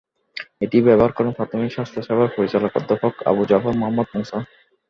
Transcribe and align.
এটি 0.63 0.77
ব্যবহার 0.87 1.11
করেন 1.13 1.31
প্রাথমিক 1.37 1.69
স্বাস্থ্যসেবার 1.73 2.33
পরিচালক 2.37 2.71
অধ্যাপক 2.79 3.13
আবু 3.29 3.41
জাফর 3.49 3.73
মোহাম্মদ 3.79 4.07
মুসা। 4.15 4.37